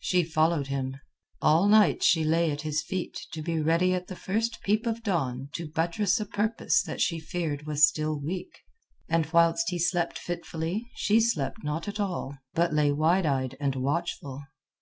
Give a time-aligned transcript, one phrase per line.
[0.00, 0.98] She followed him.
[1.40, 5.02] All night she lay at his feet to be ready at the first peep of
[5.02, 8.58] dawn to buttress a purpose that she feared was still weak,
[9.08, 13.74] and whilst he slept fitfully, she slept not at all, but lay wide eyed and
[13.74, 14.42] watchful.